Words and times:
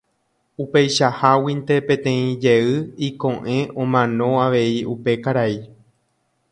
Upeichaháguinte 0.63 1.75
peteĩ 1.91 2.23
jey 2.45 2.65
iko'ẽ 3.09 3.59
omano 3.83 4.29
avei 4.47 4.75
upe 4.95 5.11
karai. 5.23 5.55